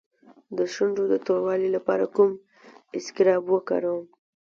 [0.57, 2.31] د شونډو د توروالي لپاره کوم
[2.97, 4.03] اسکراب وکاروم؟